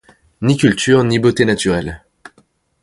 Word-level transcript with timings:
Ni 0.41 0.57
cultures 0.57 1.03
ni 1.03 1.19
beautés 1.19 1.45
naturelles. 1.45 1.99